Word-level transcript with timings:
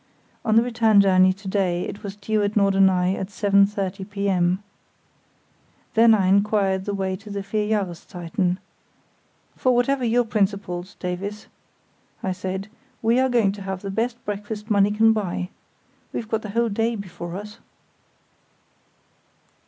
On 0.43 0.55
the 0.55 0.63
return 0.63 0.99
journey 0.99 1.31
to 1.31 1.47
day 1.47 1.83
it 1.87 2.01
was 2.01 2.15
due 2.15 2.41
at 2.41 2.55
Norderney 2.55 3.15
at 3.15 3.27
7.30 3.27 4.09
p.m. 4.09 4.63
Then 5.93 6.15
I 6.15 6.25
inquired 6.25 6.85
the 6.85 6.93
way 6.95 7.15
to 7.17 7.29
the 7.29 7.43
"Vier 7.43 7.67
Jahreszeiten". 7.83 8.57
"For 9.55 9.75
whatever 9.75 10.03
your 10.03 10.25
principles, 10.25 10.95
Davies," 10.99 11.45
I 12.23 12.31
said, 12.31 12.67
"we 13.03 13.19
are 13.19 13.29
going 13.29 13.51
to 13.51 13.61
have 13.61 13.83
the 13.83 13.91
best 13.91 14.17
breakfast 14.25 14.71
money 14.71 14.89
can 14.89 15.13
buy! 15.13 15.49
We've 16.11 16.27
got 16.27 16.41
the 16.41 16.49
whole 16.49 16.69
day 16.69 16.95
before 16.95 17.35
us." 17.35 17.59